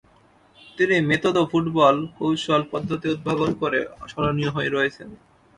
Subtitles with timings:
[0.77, 3.79] তিনি মেতোদো ফুটবল কৌশল পদ্ধতি উদ্ভাবন করে
[4.11, 5.09] স্মরণীয় হয়ে রয়েছেন।